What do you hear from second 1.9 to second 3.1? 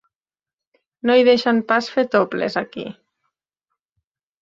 fer 'topless', aquí.